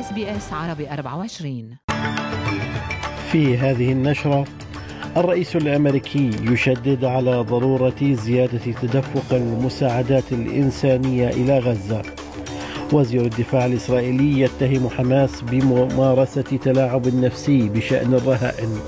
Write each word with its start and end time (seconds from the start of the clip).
إس 0.00 0.12
بي 0.12 0.36
إس 0.36 0.52
عربي 0.52 0.90
24 0.90 1.76
في 3.32 3.58
هذه 3.58 3.92
النشرة 3.92 4.44
الرئيس 5.16 5.56
الأمريكي 5.56 6.30
يشدد 6.42 7.04
على 7.04 7.36
ضرورة 7.36 7.94
زيادة 8.02 8.72
تدفق 8.82 9.34
المساعدات 9.34 10.32
الإنسانية 10.32 11.28
إلى 11.28 11.58
غزة. 11.58 12.02
وزير 12.92 13.20
الدفاع 13.20 13.66
الإسرائيلي 13.66 14.40
يتهم 14.40 14.88
حماس 14.88 15.40
بممارسة 15.40 16.42
تلاعب 16.42 17.14
نفسي 17.14 17.68
بشأن 17.68 18.14
الرهائن. 18.14 18.78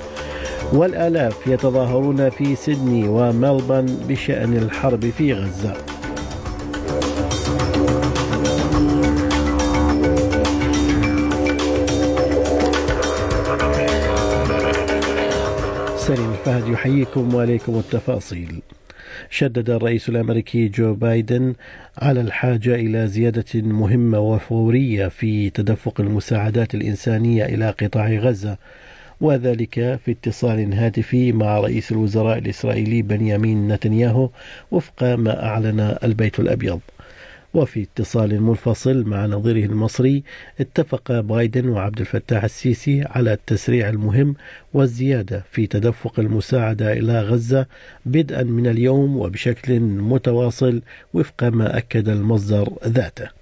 والآلاف 0.73 1.47
يتظاهرون 1.47 2.29
في 2.29 2.55
سيدني 2.55 3.07
وملبورن 3.07 3.85
بشأن 4.07 4.57
الحرب 4.57 5.09
في 5.09 5.33
غزة. 5.33 5.73
الفهد 16.41 16.67
يحييكم 16.67 17.35
وعليكم 17.35 17.79
التفاصيل. 17.79 18.61
شدد 19.29 19.69
الرئيس 19.69 20.09
الأمريكي 20.09 20.67
جو 20.67 20.93
بايدن 20.93 21.53
على 21.97 22.21
الحاجة 22.21 22.75
إلى 22.75 23.07
زيادة 23.07 23.61
مهمة 23.61 24.19
وفورية 24.19 25.07
في 25.07 25.49
تدفق 25.49 26.01
المساعدات 26.01 26.75
الإنسانية 26.75 27.45
إلى 27.45 27.69
قطاع 27.69 28.09
غزة 28.09 28.57
وذلك 29.21 29.99
في 30.05 30.11
اتصال 30.11 30.73
هاتفي 30.73 31.31
مع 31.31 31.59
رئيس 31.59 31.91
الوزراء 31.91 32.37
الإسرائيلي 32.37 33.01
بنيامين 33.01 33.67
نتنياهو 33.67 34.29
وفق 34.71 35.03
ما 35.03 35.45
أعلن 35.45 35.97
البيت 36.03 36.39
الأبيض. 36.39 36.79
وفي 37.53 37.81
اتصال 37.81 38.41
منفصل 38.41 39.03
مع 39.07 39.25
نظيره 39.25 39.65
المصري 39.65 40.23
اتفق 40.59 41.19
بايدن 41.19 41.69
وعبد 41.69 41.99
الفتاح 41.99 42.43
السيسي 42.43 43.03
على 43.03 43.33
التسريع 43.33 43.89
المهم 43.89 44.35
والزيادة 44.73 45.43
في 45.51 45.67
تدفق 45.67 46.19
المساعدة 46.19 46.93
إلى 46.93 47.21
غزة 47.21 47.65
بدءا 48.05 48.43
من 48.43 48.67
اليوم 48.67 49.17
وبشكل 49.17 49.79
متواصل 49.79 50.81
وفق 51.13 51.43
ما 51.43 51.77
أكد 51.77 52.09
المصدر 52.09 52.73
ذاته. 52.87 53.40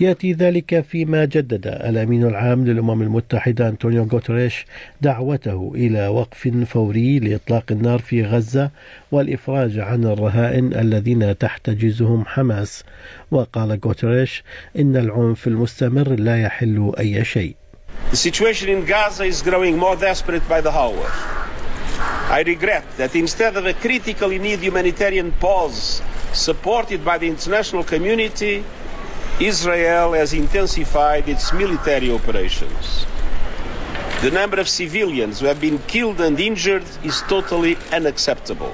يأتي 0.00 0.32
ذلك 0.32 0.80
فيما 0.80 1.24
جدد 1.24 1.66
الأمين 1.66 2.26
العام 2.26 2.64
للأمم 2.64 3.02
المتحدة 3.02 3.68
أنطونيو 3.68 4.08
غوتريش 4.12 4.66
دعوته 5.00 5.72
إلى 5.74 6.08
وقف 6.08 6.48
فوري 6.66 7.18
لإطلاق 7.18 7.64
النار 7.70 7.98
في 7.98 8.24
غزة 8.24 8.70
والإفراج 9.12 9.78
عن 9.78 10.04
الرهائن 10.04 10.74
الذين 10.74 11.38
تحتجزهم 11.38 12.24
حماس 12.26 12.84
وقال 13.30 13.80
غوتريش 13.84 14.42
إن 14.78 14.96
العنف 14.96 15.46
المستمر 15.46 16.08
لا 16.08 16.42
يحل 16.42 16.92
أي 16.98 17.24
شيء 17.24 17.54
The 18.10 18.16
situation 18.16 18.68
in 18.68 18.84
Gaza 18.84 19.24
is 19.24 19.40
growing 19.42 19.78
more 19.78 19.96
desperate 19.96 20.46
by 20.48 20.60
the 20.60 20.70
hour. 20.70 21.06
I 22.28 22.42
regret 22.46 22.84
that 22.96 23.14
instead 23.14 23.56
of 23.56 23.66
a 23.66 23.74
critically 23.74 24.38
needed 24.38 24.64
humanitarian 24.64 25.32
pause 25.32 26.02
supported 26.32 27.04
by 27.04 27.18
the 27.18 27.28
international 27.28 27.84
community, 27.84 28.64
Israel 29.40 30.12
has 30.12 30.32
intensified 30.32 31.28
its 31.28 31.52
military 31.52 32.08
operations. 32.08 33.04
The 34.22 34.30
number 34.30 34.60
of 34.60 34.68
civilians 34.68 35.40
who 35.40 35.46
have 35.46 35.60
been 35.60 35.78
killed 35.88 36.20
and 36.20 36.38
injured 36.38 36.84
is 37.02 37.20
totally 37.28 37.76
unacceptable. 37.92 38.72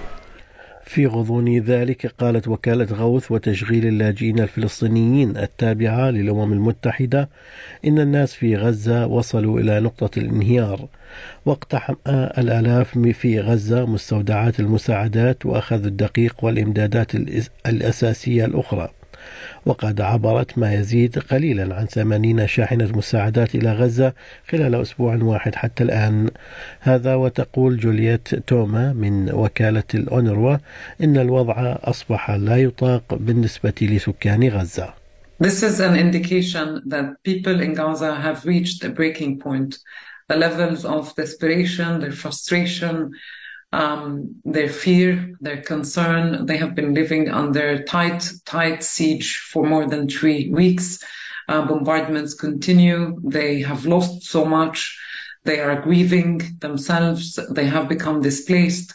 في 0.85 1.07
غضون 1.07 1.59
ذلك 1.59 2.07
قالت 2.07 2.49
وكالة 2.49 2.87
غوث 2.93 3.31
وتشغيل 3.31 3.87
اللاجئين 3.87 4.41
الفلسطينيين 4.41 5.37
التابعة 5.37 6.11
للأمم 6.11 6.53
المتحدة 6.53 7.29
إن 7.85 7.99
الناس 7.99 8.35
في 8.35 8.57
غزة 8.57 9.07
وصلوا 9.07 9.61
إلى 9.61 9.81
نقطة 9.81 10.19
الانهيار 10.19 10.89
واقتحم 11.47 11.95
الآلاف 12.09 12.99
في 12.99 13.41
غزة 13.41 13.87
مستودعات 13.87 14.61
المساعدات 14.61 15.47
وأخذوا 15.47 15.87
الدقيق 15.87 16.45
والإمدادات 16.45 17.15
الأساسية 17.67 18.45
الأخرى 18.45 18.89
وقد 19.67 20.01
عبرت 20.01 20.59
ما 20.59 20.75
يزيد 20.75 21.19
قليلا 21.19 21.75
عن 21.75 21.87
80 21.87 22.47
شاحنة 22.47 22.89
مساعدات 22.95 23.55
إلى 23.55 23.73
غزة 23.73 24.13
خلال 24.51 24.75
أسبوع 24.75 25.19
واحد 25.23 25.55
حتى 25.55 25.85
الآن 25.85 26.31
هذا 26.81 27.15
وتقول 27.15 27.77
جولييت 27.77 28.35
توما 28.35 28.93
من 28.93 29.33
وكالة 29.33 29.91
الأونروا 29.95 30.57
إن 31.03 31.17
الوضع 31.17 31.77
أصبح 31.85 32.31
لا 32.31 32.57
يطاق 32.57 33.15
بالنسبة 33.15 33.75
لسكان 33.83 34.49
غزة 34.49 35.01
This 35.41 35.63
is 35.63 35.81
an 35.81 35.97
indication 35.97 36.83
that 36.87 37.15
people 37.25 37.63
in 37.63 37.73
Gaza 37.73 38.15
have 38.15 38.45
reached 38.45 38.85
a 38.85 38.91
breaking 38.91 39.39
point. 39.39 39.79
The 40.29 40.37
levels 40.37 40.85
of 40.85 41.17
desperation, 41.17 42.01
their 42.01 42.13
frustration, 42.13 43.13
um, 43.73 44.35
their 44.45 44.69
fear, 44.69 45.37
their 45.41 45.63
concern. 45.63 46.47
They 46.47 46.57
have 46.57 46.75
been 46.75 46.95
living 46.95 47.31
under 47.31 47.83
tight, 47.85 48.31
tight 48.45 48.83
siege 48.83 49.39
for 49.39 49.65
more 49.65 49.87
than 49.87 50.09
three 50.09 50.51
weeks. 50.51 51.03
Uh, 51.49 51.67
bombardments 51.67 52.35
continue. 52.35 53.21
They 53.25 53.61
have 53.63 53.87
lost 53.87 54.23
so 54.23 54.45
much. 54.45 54.99
They 55.45 55.61
are 55.61 55.81
grieving 55.81 56.59
themselves. 56.61 57.39
They 57.51 57.67
have 57.67 57.89
become 57.89 58.21
displaced. 58.21 58.95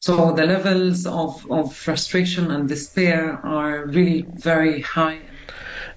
So 0.00 0.32
the 0.32 0.44
levels 0.44 1.06
of, 1.06 1.50
of 1.50 1.74
frustration 1.74 2.50
and 2.50 2.68
despair 2.68 3.40
are 3.44 3.86
really 3.86 4.26
very 4.34 4.82
high. 4.82 5.20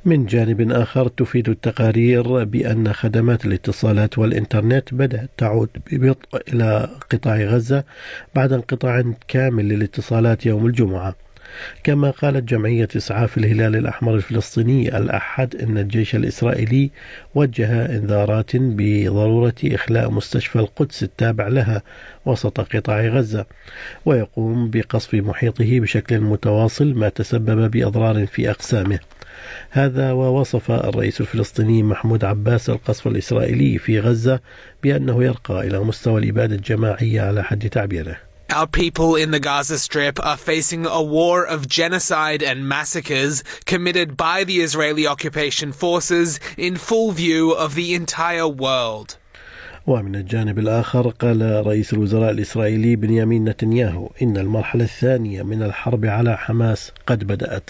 من 0.07 0.25
جانب 0.25 0.71
آخر 0.71 1.07
تفيد 1.07 1.49
التقارير 1.49 2.43
بأن 2.43 2.93
خدمات 2.93 3.45
الاتصالات 3.45 4.17
والإنترنت 4.17 4.93
بدأت 4.93 5.29
تعود 5.37 5.69
ببطء 5.91 6.41
إلى 6.53 6.89
قطاع 7.09 7.37
غزة 7.37 7.83
بعد 8.35 8.53
انقطاع 8.53 9.03
كامل 9.27 9.69
للاتصالات 9.69 10.45
يوم 10.45 10.65
الجمعة. 10.65 11.15
كما 11.83 12.11
قالت 12.11 12.49
جمعية 12.49 12.87
إسعاف 12.97 13.37
الهلال 13.37 13.75
الأحمر 13.75 14.15
الفلسطيني 14.15 14.97
الأحد 14.97 15.55
أن 15.55 15.77
الجيش 15.77 16.15
الإسرائيلي 16.15 16.91
وجه 17.35 17.85
إنذارات 17.85 18.55
بضرورة 18.55 19.55
إخلاء 19.65 20.11
مستشفى 20.11 20.59
القدس 20.59 21.03
التابع 21.03 21.47
لها 21.47 21.81
وسط 22.25 22.61
قطاع 22.75 23.01
غزة 23.01 23.45
ويقوم 24.05 24.69
بقصف 24.69 25.13
محيطه 25.13 25.79
بشكل 25.79 26.19
متواصل 26.19 26.93
ما 26.93 27.09
تسبب 27.09 27.71
بأضرار 27.71 28.25
في 28.25 28.49
أقسامه. 28.49 28.99
هذا 29.69 30.11
ووصف 30.11 30.71
الرئيس 30.71 31.21
الفلسطيني 31.21 31.83
محمود 31.83 32.25
عباس 32.25 32.69
القصف 32.69 33.07
الإسرائيلي 33.07 33.77
في 33.77 33.99
غزة 33.99 34.39
بأنه 34.83 35.23
يرقى 35.23 35.67
إلى 35.67 35.79
مستوى 35.79 36.21
الإبادة 36.21 36.55
الجماعية 36.55 37.21
على 37.21 37.43
حد 37.43 37.69
تعبيره. 37.69 38.26
Our 38.49 38.65
people 38.65 39.17
in 39.17 39.31
the 39.31 39.41
Gaza 39.41 39.77
Strip 39.77 40.23
are 40.25 40.37
facing 40.37 40.85
a 40.85 41.03
war 41.03 41.45
of 41.45 41.67
genocide 41.67 42.41
and 42.41 42.67
massacres 42.67 43.43
committed 43.65 44.15
by 44.15 44.45
the 44.45 44.61
Israeli 44.61 45.05
occupation 45.05 45.73
forces 45.73 46.39
in 46.55 46.77
full 46.77 47.11
view 47.11 47.51
of 47.51 47.75
the 47.75 47.93
entire 47.93 48.47
world. 48.47 49.17
ومن 49.87 50.15
الجانب 50.15 50.59
الآخر 50.59 51.09
قال 51.09 51.67
رئيس 51.67 51.93
الوزراء 51.93 52.31
الإسرائيلي 52.31 52.95
بنيامين 52.95 53.45
نتنياهو 53.45 54.09
إن 54.21 54.37
المرحلة 54.37 54.83
الثانية 54.83 55.43
من 55.43 55.63
الحرب 55.63 56.05
على 56.05 56.37
حماس 56.37 56.91
قد 57.05 57.23
بدأت. 57.23 57.69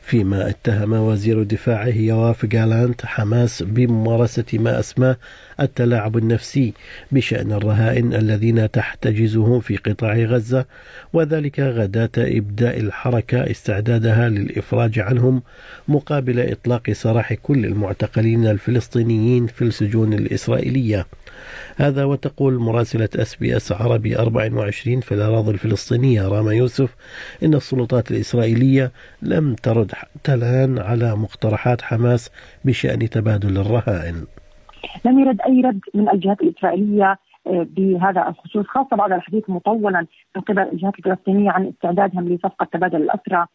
فيما 0.00 0.48
اتهم 0.48 0.92
وزير 0.92 1.42
دفاعه 1.42 1.96
يواف 1.96 2.46
جالانت 2.46 3.06
حماس 3.06 3.62
بممارسة 3.62 4.44
ما 4.54 4.78
أسماه 4.80 5.16
التلاعب 5.60 6.16
النفسي 6.16 6.72
بشأن 7.12 7.52
الرهائن 7.52 8.14
الذين 8.14 8.70
تحتجزهم 8.70 9.60
في 9.60 9.76
قطاع 9.76 10.14
غزة 10.16 10.64
وذلك 11.12 11.60
غداة 11.60 12.10
إبداء 12.18 12.80
الحركة 12.80 13.50
استعدادها 13.50 14.28
للإفراج 14.28 14.98
عنهم 14.98 15.42
مقابل 15.88 16.40
إطلاق 16.40 16.90
سراح 16.90 17.34
كل 17.34 17.64
المعتقلين 17.64 18.46
الفلسطينيين 18.46 19.46
في 19.46 19.62
السجون 19.62 20.12
الإسرائيلية. 20.12 21.06
هذا 21.76 22.04
وتقول 22.04 22.58
مراسلة 22.58 23.08
اس 23.16 23.36
بي 23.36 23.56
اس 23.56 23.72
عربي 23.72 24.18
24 24.18 25.00
في 25.00 25.12
الأراضي 25.12 25.50
الفلسطينية 25.50 26.28
راما 26.28 26.52
يوسف 26.52 26.96
إن 27.42 27.54
السلطات 27.54 28.10
الإسرائيلية 28.10 28.92
لم 29.22 29.54
ترد 29.54 29.92
حتى 29.92 30.34
الآن 30.34 30.78
على 30.78 31.16
مقترحات 31.16 31.82
حماس 31.82 32.30
بشأن 32.64 32.98
تبادل 32.98 33.58
الرهائن. 33.58 34.26
لم 35.04 35.18
يرد 35.18 35.40
أي 35.40 35.60
رد 35.60 35.80
من 35.94 36.08
الجهات 36.08 36.40
الإسرائيلية 36.40 37.18
آه، 37.46 37.66
بهذا 37.76 38.28
الخصوص 38.28 38.66
خاصة 38.66 38.96
بعد 38.96 39.12
الحديث 39.12 39.50
مطولا 39.50 40.06
من 40.36 40.42
قبل 40.42 40.58
الجهات 40.58 40.94
الفلسطينية 40.98 41.50
عن 41.50 41.66
استعدادهم 41.66 42.28
لصفقة 42.28 42.66
تبادل 42.72 43.02
الأسرى 43.02 43.46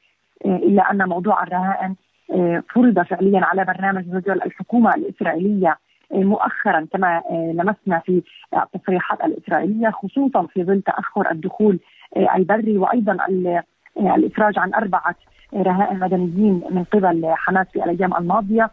آه، 0.45 0.55
إلا 0.55 0.91
أن 0.91 1.09
موضوع 1.09 1.43
الرهائن 1.43 1.95
آه، 2.33 2.63
فرض 2.73 2.99
فعليا 2.99 3.39
على 3.45 3.65
برنامج 3.65 4.07
نزول 4.07 4.41
الحكومة 4.41 4.95
الإسرائيلية. 4.95 5.77
مؤخرا 6.11 6.87
كما 6.93 7.21
لمسنا 7.31 7.99
في 8.05 8.21
التصريحات 8.53 9.19
الإسرائيلية 9.23 9.89
خصوصا 9.89 10.47
في 10.53 10.63
ظل 10.63 10.81
تأخر 10.81 11.31
الدخول 11.31 11.79
البري 12.35 12.77
وأيضا 12.77 13.17
الإفراج 13.97 14.59
عن 14.59 14.73
أربعة 14.73 15.15
رهائن 15.53 15.99
مدنيين 15.99 16.61
من 16.71 16.83
قبل 16.83 17.25
حماس 17.25 17.67
في 17.73 17.83
الأيام 17.83 18.15
الماضية. 18.17 18.71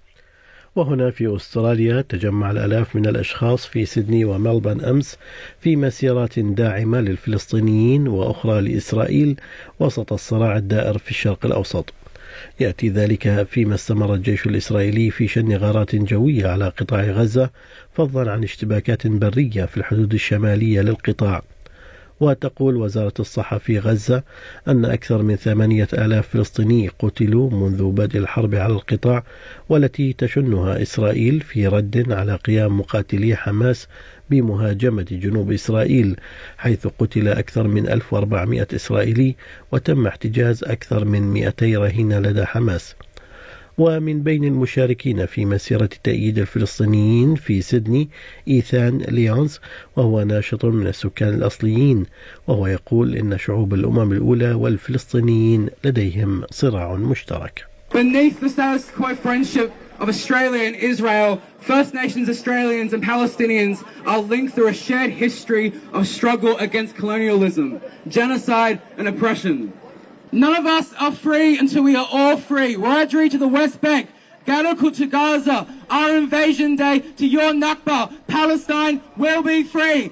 وهنا 0.77 1.11
في 1.11 1.37
أستراليا 1.37 2.01
تجمع 2.01 2.51
الآلاف 2.51 2.97
من 2.97 3.07
الأشخاص 3.07 3.67
في 3.67 3.85
سيدني 3.85 4.25
وملبن 4.25 4.85
أمس 4.85 5.19
في 5.61 5.77
مسيرات 5.77 6.39
داعمة 6.39 7.01
للفلسطينيين 7.01 8.09
وأخرى 8.09 8.61
لإسرائيل 8.61 9.41
وسط 9.81 10.13
الصراع 10.13 10.57
الدائر 10.57 10.99
في 10.99 11.11
الشرق 11.11 11.47
الأوسط. 11.47 11.95
يأتي 12.61 12.89
ذلك 12.89 13.47
فيما 13.51 13.75
استمر 13.75 14.15
الجيش 14.15 14.47
الإسرائيلي 14.47 15.11
في 15.11 15.29
شن 15.29 15.57
غارات 15.57 15.97
جوية 15.97 16.47
على 16.49 16.69
قطاع 16.69 17.03
غزة 17.03 17.51
فضلا 17.93 18.33
عن 18.33 18.43
اشتباكات 18.43 19.07
برية 19.07 19.65
في 19.65 19.77
الحدود 19.77 20.15
الشمالية 20.15 20.81
للقطاع. 20.81 21.43
وتقول 22.21 22.77
وزارة 22.77 23.13
الصحة 23.21 23.59
في 23.59 23.79
غزة 23.79 24.23
أن 24.69 24.85
أكثر 24.85 25.23
من 25.23 25.37
ثمانية 25.37 25.89
آلاف 25.93 26.29
فلسطيني 26.29 26.89
قتلوا 26.99 27.51
منذ 27.51 27.85
بدء 27.85 28.19
الحرب 28.19 28.55
على 28.55 28.73
القطاع 28.73 29.25
والتي 29.69 30.13
تشنها 30.13 30.83
إسرائيل 30.83 31.41
في 31.41 31.67
رد 31.67 32.13
على 32.13 32.35
قيام 32.35 32.81
مقاتلي 32.81 33.37
حماس 33.37 33.89
بمهاجمة 34.31 35.07
جنوب 35.11 35.53
إسرائيل 35.53 36.17
حيث 36.59 36.87
قتل 36.87 37.29
أكثر 37.29 37.69
من 37.69 37.89
1400 37.89 38.67
إسرائيلي 38.75 39.37
وتم 39.73 40.07
احتجاز 40.07 40.65
أكثر 40.65 41.05
من 41.05 41.23
200 41.23 41.67
رهينة 41.67 42.19
لدى 42.19 42.45
حماس. 42.45 42.95
ومن 43.79 44.23
بين 44.23 44.45
المشاركين 44.45 45.27
في 45.27 45.45
مسيرة 45.45 45.91
تأييد 46.05 46.39
الفلسطينيين 46.39 47.35
في 47.35 47.63
سيدني 47.63 48.09
إيثان 48.49 48.99
ليونز 48.99 49.61
وهو 49.97 50.23
ناشط 50.23 50.65
من 50.65 50.87
السكان 50.87 51.35
الأصليين 51.35 52.07
وهو 52.47 52.67
يقول 52.67 53.17
إن 53.17 53.39
شعوب 53.39 53.75
الأمم 53.75 54.13
الأولى 54.13 54.53
والفلسطينيين 54.53 55.69
لديهم 55.85 56.45
صراع 56.51 56.95
مشترك 56.95 57.65
Beneath 57.93 58.41
the 58.41 58.49
status 58.49 58.91
quo 58.91 59.15
friendship 59.15 59.73
of 60.01 60.09
Australia 60.09 60.65
and 60.65 60.77
Israel, 60.77 61.41
First 61.61 61.95
Nations 61.95 62.29
Australians 62.29 62.93
and 62.93 63.03
Palestinians 63.03 63.85
are 64.07 64.19
linked 64.19 64.55
through 64.55 64.69
a 64.69 64.75
shared 64.75 65.11
history 65.11 65.73
of 65.93 66.07
struggle 66.07 66.57
against 66.59 66.97
colonialism, 66.97 67.81
genocide, 68.09 68.81
and 68.99 69.07
oppression. 69.09 69.73
None 70.33 70.57
of 70.57 70.67
us 70.67 70.93
are 71.01 71.13
free 71.13 71.59
until 71.59 71.83
we 71.85 71.95
are 71.97 72.09
all 72.11 72.37
free. 72.37 72.75
Wiradjuri 72.75 73.31
to 73.31 73.39
the 73.39 73.49
West 73.49 73.81
Bank, 73.81 74.09
Gadokul 74.47 74.95
to 74.97 75.07
Gaza, 75.07 75.67
our 75.89 76.17
invasion 76.17 76.77
day 76.77 76.99
to 77.01 77.27
your 77.27 77.53
Nakba. 77.53 78.13
Palestine 78.27 79.01
will 79.17 79.43
be 79.43 79.63
free. 79.63 80.11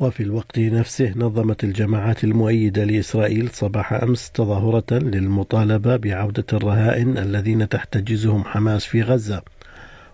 وفي 0.00 0.22
الوقت 0.22 0.58
نفسه 0.58 1.12
نظمت 1.16 1.64
الجماعات 1.64 2.24
المؤيدة 2.24 2.84
لإسرائيل 2.84 3.50
صباح 3.50 3.92
أمس 3.92 4.30
تظاهرة 4.30 4.84
للمطالبة 4.92 5.96
بعودة 5.96 6.44
الرهائن 6.52 7.18
الذين 7.18 7.68
تحتجزهم 7.68 8.44
حماس 8.44 8.84
في 8.84 9.02
غزة 9.02 9.42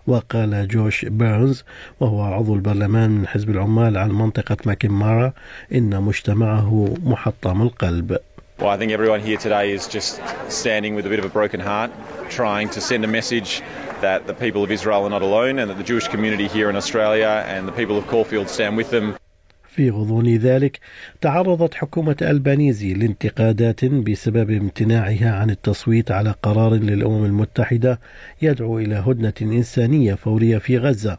وقال 0.07 0.67
جوش 0.67 1.05
بيرنز 1.05 1.63
وهو 1.99 2.21
عضو 2.21 2.55
البرلمان 2.55 3.09
من 3.09 3.27
حزب 3.27 3.49
العمال 3.49 3.97
عن 3.97 4.11
منطقة 4.11 4.57
ماكيمارا 4.65 5.33
إن 5.73 6.01
مجتمعه 6.01 6.95
محطم 7.03 7.61
القلب 7.61 8.17
Well, 8.59 8.69
I 8.69 8.77
think 8.77 8.91
everyone 8.91 9.19
here 9.19 9.37
today 9.37 9.71
is 9.71 9.87
just 9.87 10.21
standing 10.47 10.93
with 10.93 11.07
a 11.07 11.09
bit 11.09 11.17
of 11.17 11.25
a 11.25 11.29
broken 11.29 11.59
heart, 11.59 11.91
trying 12.29 12.69
to 12.69 12.79
send 12.79 13.03
a 13.03 13.07
message 13.07 13.63
that 14.01 14.27
the 14.27 14.33
people 14.33 14.63
of 14.63 14.69
Israel 14.69 15.03
are 15.05 15.09
not 15.09 15.23
alone 15.23 15.57
and 15.59 15.69
that 15.69 15.77
the 15.77 15.83
Jewish 15.83 16.07
community 16.07 16.47
here 16.47 16.69
in 16.69 16.75
Australia 16.75 17.43
and 17.47 17.67
the 17.67 17.71
people 17.71 17.97
of 17.97 18.05
Caulfield 18.07 18.47
stand 18.49 18.77
with 18.77 18.91
them. 18.91 19.15
في 19.75 19.89
غضون 19.89 20.35
ذلك 20.37 20.79
تعرضت 21.21 21.73
حكومة 21.73 22.15
البانيزي 22.21 22.93
لانتقادات 22.93 23.85
بسبب 23.85 24.51
امتناعها 24.51 25.31
عن 25.31 25.49
التصويت 25.49 26.11
على 26.11 26.35
قرار 26.43 26.73
للأمم 26.73 27.25
المتحدة 27.25 27.99
يدعو 28.41 28.79
إلى 28.79 28.95
هدنة 28.95 29.33
إنسانية 29.41 30.13
فورية 30.13 30.57
في 30.57 30.77
غزة 30.77 31.17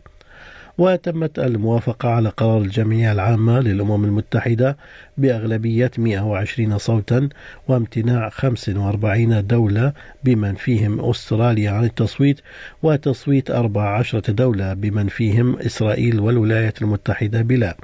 وتمت 0.79 1.38
الموافقة 1.38 2.09
على 2.09 2.29
قرار 2.29 2.59
الجمعية 2.62 3.12
العامة 3.12 3.61
للأمم 3.61 4.05
المتحدة 4.05 4.76
بأغلبية 5.19 5.91
120 5.99 6.79
صوتا 6.79 7.29
وامتناع 7.69 8.29
45 8.29 9.47
دولة 9.47 9.93
بمن 10.25 10.55
فيهم 10.55 11.11
أستراليا 11.11 11.71
عن 11.71 11.85
التصويت 11.85 12.41
وتصويت 12.82 13.50
14 13.50 14.19
دولة 14.19 14.75
بمن 14.75 15.09
فيهم 15.09 15.56
إسرائيل 15.59 16.21
والولايات 16.21 16.82
المتحدة 16.82 17.43
بلا. 17.43 17.77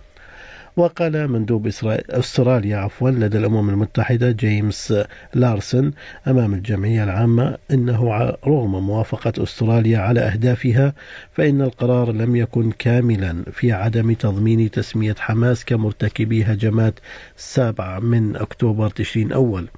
وقال 0.80 1.28
مندوب 1.28 1.66
أستراليا 2.10 2.76
عفوا 2.76 3.10
لدى 3.10 3.38
الأمم 3.38 3.70
المتحدة 3.70 4.30
جيمس 4.30 4.94
لارسن 5.34 5.92
أمام 6.28 6.54
الجمعية 6.54 7.04
العامة 7.04 7.56
إنه 7.70 8.10
رغم 8.46 8.86
موافقة 8.86 9.42
أستراليا 9.42 9.98
على 9.98 10.20
أهدافها 10.20 10.94
فإن 11.32 11.62
القرار 11.62 12.12
لم 12.12 12.36
يكن 12.36 12.70
كاملا 12.70 13.44
في 13.52 13.72
عدم 13.72 14.12
تضمين 14.12 14.70
تسمية 14.70 15.14
حماس 15.18 15.64
كمرتكبي 15.64 16.44
هجمات 16.44 16.94
7 17.36 17.98
من 17.98 18.36
أكتوبر 18.36 18.90
تشرين 18.90 19.32
أول. 19.32 19.68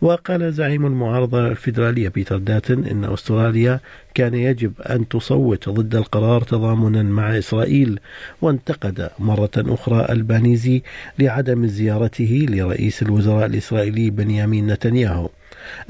وقال 0.00 0.52
زعيم 0.52 0.86
المعارضة 0.86 1.46
الفيدرالية 1.46 2.08
بيتر 2.08 2.38
داتن 2.38 2.84
إن 2.84 3.04
أستراليا 3.04 3.80
كان 4.14 4.34
يجب 4.34 4.72
أن 4.80 5.08
تصوت 5.08 5.68
ضد 5.68 5.94
القرار 5.94 6.42
تضامنا 6.42 7.02
مع 7.02 7.38
إسرائيل 7.38 8.00
وانتقد 8.42 9.10
مرة 9.18 9.50
أخرى 9.56 10.06
ألبانيزي 10.10 10.82
لعدم 11.18 11.66
زيارته 11.66 12.46
لرئيس 12.50 13.02
الوزراء 13.02 13.46
الإسرائيلي 13.46 14.10
بنيامين 14.10 14.66
نتنياهو. 14.66 15.28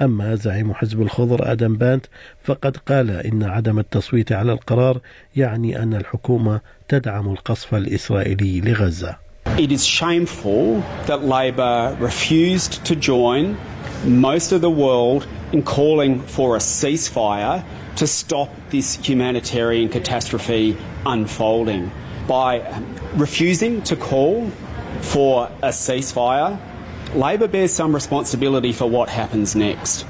أما 0.01 0.35
زعيم 0.35 0.75
حزب 0.75 1.03
الخضر 1.03 1.53
آدم 1.53 1.77
بانت 1.77 2.07
فقد 2.45 2.77
قال 2.77 3.11
إن 3.11 3.43
عدم 3.43 3.79
التصويت 3.79 4.33
على 4.33 4.53
القرار 4.53 5.01
يعني 5.37 5.83
أن 5.83 5.95
الحكومة 5.95 6.61
تدعم 6.89 7.29
القصف 7.29 7.75
الإسرائيلي 7.75 8.61
لغزة. 8.61 9.22
It 9.59 9.71
is 9.71 9.85
shameful 9.85 10.81
that 11.07 11.25
Labor 11.25 11.95
refused 12.01 12.87
to 12.87 12.97
join 12.97 13.59
most 14.03 14.51
of 14.51 14.63
the 14.63 14.71
world 14.71 15.29
in 15.53 15.63
calling 15.63 16.21
for 16.21 16.57
a 16.57 16.59
ceasefire 16.59 17.63
to 17.97 18.07
stop 18.07 18.49
this 18.71 18.95
humanitarian 18.95 19.91
catastrophe 19.91 20.79
unfolding. 21.05 21.91
By 22.27 22.83
refusing 23.15 23.83
to 23.83 23.95
call 23.95 24.51
for 25.03 25.51
a 25.63 25.69
ceasefire, 25.69 26.59
Labor 27.15 27.47
bears 27.47 27.75
some 27.75 27.95
responsibility 27.95 28.73
for 28.73 28.89
what 28.89 29.11
happens 29.11 29.55
next. 29.55 30.07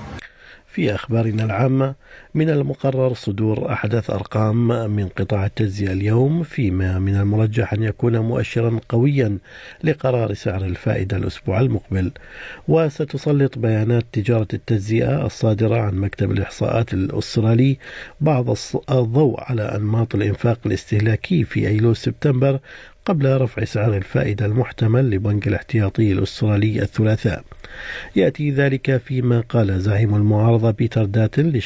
في 0.73 0.95
أخبارنا 0.95 1.45
العامة. 1.45 1.95
من 2.35 2.51
المقرر 2.51 3.15
صدور 3.15 3.73
أحدث 3.73 4.11
أرقام 4.11 4.91
من 4.91 5.09
قطاع 5.09 5.47
التجزئة 5.47 5.93
اليوم 5.93 6.43
فيما 6.43 6.99
من 6.99 7.17
المرجح 7.17 7.73
أن 7.73 7.83
يكون 7.83 8.19
مؤشرا 8.19 8.81
قويا 8.89 9.39
لقرار 9.85 10.35
سعر 10.35 10.65
الفائدة 10.65 11.17
الأسبوع 11.17 11.61
المقبل. 11.61 12.11
وستسلط 12.69 13.59
بيانات 13.59 14.05
تجارة 14.13 14.49
التجزئة 14.55 15.27
الصادرة 15.27 15.81
عن 15.81 15.95
مكتب 15.95 16.31
الإحصاءات 16.31 16.95
الأسترالي 16.95 17.79
بعض 18.21 18.57
الضوء 18.91 19.41
على 19.41 19.63
أنماط 19.63 20.15
الإنفاق 20.15 20.59
الاستهلاكي 20.67 21.45
في 21.45 21.69
أيلول 21.69 21.97
سبتمبر 21.97 22.59
قبل 23.05 23.41
رفع 23.41 23.65
سعر 23.65 23.97
الفائدة 23.97 24.47
المحتمل 24.47 25.11
لبنك 25.11 25.49
الاحتياطي 25.49 26.13
الأسترالي 26.13 26.83
الثلاثاء. 26.83 27.45
يأتي 28.17 28.51
ذلك 28.51 28.97
فيما 28.97 29.41
قال 29.41 29.81
زعيم 29.81 30.15
المعارضة 30.15 30.71
بيتر 30.71 31.05
داتن 31.05 31.61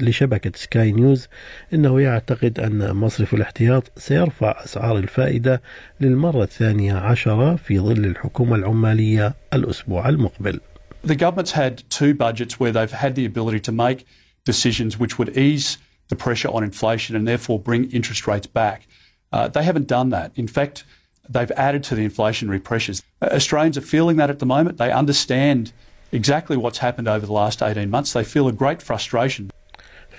لشبكة 0.00 0.52
سكاي 0.54 0.92
نيوز 0.92 1.28
إنه 1.74 2.00
يعتقد 2.00 2.60
أن 2.60 2.92
مصرف 2.92 3.34
الاحتياط 3.34 3.92
سيرفع 3.96 4.64
أسعار 4.64 4.98
الفائدة 4.98 5.62
للمرة 6.00 6.42
الثانية 6.42 6.94
عشرة 6.94 7.56
في 7.56 7.78
ظل 7.78 8.04
الحكومة 8.04 8.56
العمالية 8.56 9.34
الأسبوع 9.54 10.08
المقبل 10.08 10.60
The 11.04 11.16
government's 11.16 11.50
had 11.50 11.82
two 11.90 12.14
budgets 12.14 12.60
where 12.60 12.70
they've 12.70 12.98
had 13.04 13.16
the 13.16 13.26
ability 13.26 13.58
to 13.60 13.72
make 13.72 14.06
decisions 14.44 14.98
which 14.98 15.18
would 15.18 15.36
ease 15.36 15.78
the 16.08 16.16
pressure 16.16 16.48
on 16.48 16.62
inflation 16.62 17.16
and 17.16 17.26
therefore 17.26 17.58
bring 17.58 17.90
interest 17.90 18.26
rates 18.28 18.46
back. 18.46 18.86
Uh, 19.32 19.48
they 19.48 19.64
haven't 19.64 19.88
done 19.88 20.10
that. 20.10 20.30
In 20.36 20.46
fact, 20.46 20.84
they've 21.28 21.50
added 21.52 21.82
to 21.84 21.94
the 21.94 22.06
inflationary 22.08 22.62
pressures. 22.62 23.02
Uh, 23.20 23.28
Australians 23.32 23.76
are 23.78 23.82
feeling 23.82 24.16
that 24.16 24.30
at 24.30 24.38
the 24.38 24.46
moment. 24.46 24.78
They 24.78 24.92
understand 24.92 25.72
exactly 26.12 26.56
what's 26.56 26.78
happened 26.78 27.08
over 27.08 27.26
the 27.26 27.32
last 27.32 27.62
18 27.62 27.90
months. 27.90 28.12
They 28.12 28.24
feel 28.24 28.48
a 28.48 28.52
great 28.52 28.82
frustration. 28.82 29.50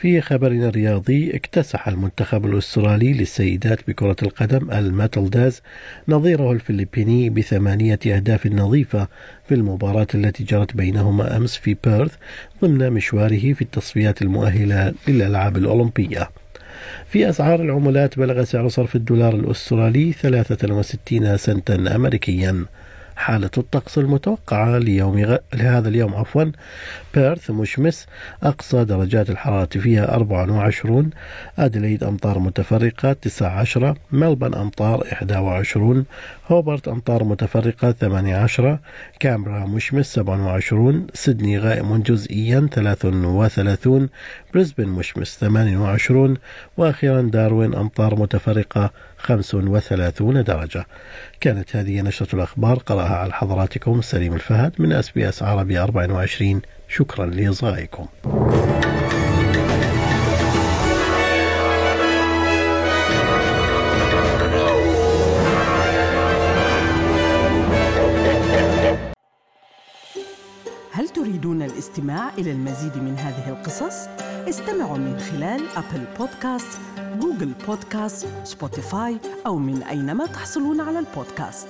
في 0.02 0.22
خبرنا 0.22 0.68
الرياضي 0.70 1.36
اكتسح 1.36 1.88
المنتخب 1.88 2.46
الأسترالي 2.46 3.14
للسيدات 3.14 3.88
بكرة 3.88 4.16
القدم 4.24 4.72
الماتلداز 4.72 5.62
نظيره 6.08 6.52
الفلبيني 6.52 7.30
بثمانية 7.30 8.00
أهداف 8.08 8.48
نظيفة 8.48 9.08
في 9.48 9.56
المباراة 9.56 10.08
التي 10.16 10.44
جرت 10.44 10.76
بينهما 10.76 11.38
أمس 11.38 11.58
في 11.58 11.78
بيرث 11.84 12.16
ضمن 12.62 12.94
مشواره 12.94 13.54
في 13.54 13.62
التصفيات 13.62 14.22
المؤهلة 14.22 14.94
للألعاب 15.08 15.58
الأولمبية 15.58 16.30
في 17.06 17.30
أسعار 17.30 17.62
العملات 17.62 18.20
بلغ 18.20 18.44
سعر 18.44 18.68
صرف 18.68 18.96
الدولار 18.96 19.36
الأسترالي 19.36 20.12
63 20.12 21.38
سنتا 21.38 21.76
أمريكيا. 21.96 22.66
حالة 23.16 23.50
الطقس 23.58 23.98
المتوقعة 23.98 24.78
ليوم 24.78 25.24
غ... 25.24 25.38
لهذا 25.54 25.90
اليوم 25.90 26.16
عفوا 26.16 26.52
بيرث 27.14 27.52
مشمس 27.52 28.08
أقصى 28.44 28.86
درجات 28.86 29.30
الحرارة 29.30 29.80
فيها 29.80 30.16
24 30.16 31.10
أدليد 31.60 32.04
أمطار 32.04 32.40
متفرقة 32.40 33.14
19 33.14 33.98
ملبن 34.12 34.54
أمطار 34.54 35.08
21 35.22 36.06
هوبرت 36.48 36.88
أمطار 36.88 37.24
متفرقة 37.24 37.92
18 37.92 38.80
كامبرا 39.20 39.66
مشمس 39.66 40.14
27 40.14 41.08
سيدني 41.14 41.60
غائم 41.60 42.02
جزئيا 42.02 42.70
33 42.72 44.10
بريسبن 44.54 44.88
مشمس 44.88 45.38
28 45.38 46.38
وأخيرا 46.78 47.22
داروين 47.22 47.76
أمطار 47.76 48.16
متفرقة 48.16 48.92
35 49.18 50.44
درجة. 50.44 50.86
كانت 51.40 51.76
هذه 51.76 52.02
نشرة 52.02 52.36
الأخبار 52.36 52.78
قرأها 53.04 53.18
على 53.18 53.34
حضراتكم. 53.34 54.02
سليم 54.02 54.34
الفهد 54.34 54.82
من 54.82 54.94
أس 54.94 55.12
بي 55.12 55.30
أس 55.30 55.44
عربي 55.44 55.80
24 55.80 56.62
شكرا 56.88 57.26
لإصغائكم. 57.26 58.06
هل 70.92 71.10
تريدون 71.10 71.62
الاستماع 71.62 72.30
إلى 72.38 72.52
المزيد 72.52 72.98
من 72.98 73.18
هذه 73.18 73.50
القصص؟ 73.50 74.08
استمعوا 74.50 74.98
من 74.98 75.20
خلال 75.20 75.62
أبل 75.76 76.04
بودكاست، 76.20 76.80
جوجل 77.20 77.52
بودكاست، 77.68 78.28
سبوتيفاي 78.44 79.18
أو 79.46 79.58
من 79.58 79.84
أينما 79.84 80.26
تحصلون 80.26 80.82
على 80.82 81.00
البودكاست. 81.00 81.68